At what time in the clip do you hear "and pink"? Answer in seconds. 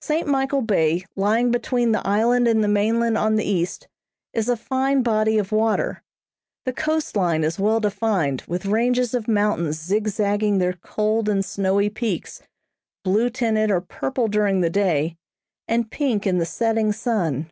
15.66-16.24